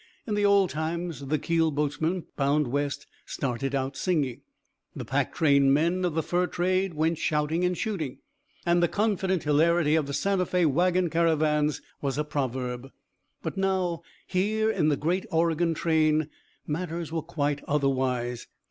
[0.25, 4.41] In the old times the keel boatmen bound west started out singing.
[4.95, 8.17] The pack train men of the fur trade went shouting and shooting,
[8.65, 12.89] and the confident hilarity of the Santa Fé wagon caravans was a proverb.
[13.43, 16.31] But now, here in the great Oregon train,
[16.65, 18.47] matters were quite otherwise.